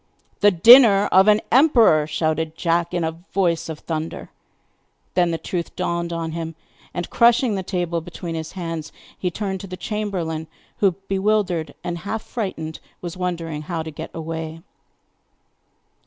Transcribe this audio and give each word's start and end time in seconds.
'The 0.39 0.49
dinner 0.49 1.05
of 1.11 1.27
an 1.27 1.39
emperor!' 1.51 2.07
shouted 2.07 2.57
Jack 2.57 2.91
in 2.91 3.03
a 3.03 3.11
voice 3.31 3.69
of 3.69 3.77
thunder. 3.77 4.31
Then 5.13 5.29
the 5.29 5.37
truth 5.37 5.75
dawned 5.75 6.11
on 6.11 6.31
him; 6.31 6.55
and, 6.91 7.07
crushing 7.11 7.53
the 7.53 7.61
table 7.61 8.01
between 8.01 8.33
his 8.33 8.53
hands, 8.53 8.91
he 9.15 9.29
turned 9.29 9.59
to 9.59 9.67
the 9.67 9.77
chamberlain, 9.77 10.47
who, 10.77 10.93
bewildered 11.07 11.75
and 11.83 11.99
half 11.99 12.23
frightened, 12.23 12.79
was 12.99 13.15
wondering 13.15 13.61
how 13.61 13.83
to 13.83 13.91
get 13.91 14.09
away. 14.11 14.63